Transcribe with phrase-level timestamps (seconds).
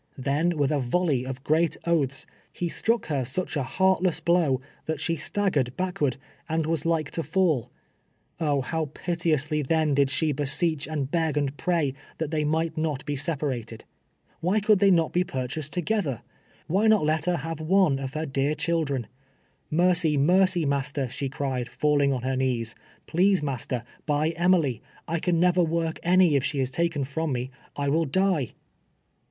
[0.17, 2.25] Then, with a volley of great oaths,
[2.59, 3.69] ho struck b r suck 86 TWEL \T2 YEARS A SLA^TE.
[3.69, 4.61] a licartlcsi?
[4.61, 6.17] \)\ovr, tluit slie staggered backward,
[6.49, 7.69] and was like to falk
[8.39, 8.63] Oh!
[8.65, 13.05] liow piteouslj then did she be seecli and beg and pray that thcj might not
[13.05, 13.83] be sepa rated.
[14.41, 16.23] A\^hy eonhl they not be pnrchased together?
[16.67, 19.05] "Wliy Tiot h't lier liave one of lier dear chikh'en?
[19.69, 22.73] "Mercy, mercy, master!" she cried, falling on her knees."
[23.07, 24.81] Phrase, master, buy Emily.
[25.07, 28.53] I can never work any if she is taken from me: I will die."